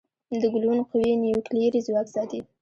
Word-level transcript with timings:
د 0.41 0.43
ګلوون 0.53 0.79
قوي 0.89 1.11
نیوکلیري 1.23 1.79
ځواک 1.87 2.07
ساتي. 2.15 2.39